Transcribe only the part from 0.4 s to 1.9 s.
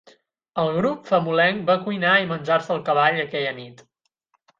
El grup, famolenc, va